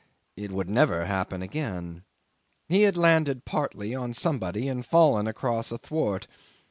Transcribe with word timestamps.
It 0.35 0.51
would 0.51 0.67
never 0.67 1.05
happen 1.05 1.43
again. 1.43 2.01
He 2.67 2.81
had 2.81 2.97
landed 2.97 3.45
partly 3.45 3.93
on 3.93 4.15
somebody 4.15 4.67
and 4.67 4.83
fallen 4.83 5.27
across 5.27 5.71
a 5.71 5.77
thwart. 5.77 6.25